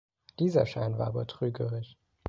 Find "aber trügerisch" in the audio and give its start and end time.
1.05-1.95